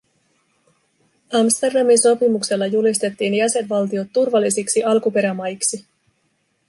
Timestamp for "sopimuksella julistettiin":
2.01-3.33